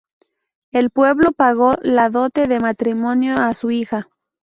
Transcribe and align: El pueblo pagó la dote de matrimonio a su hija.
El 0.71 0.89
pueblo 0.89 1.31
pagó 1.31 1.75
la 1.83 2.09
dote 2.09 2.47
de 2.47 2.59
matrimonio 2.59 3.35
a 3.37 3.53
su 3.53 3.69
hija. 3.69 4.09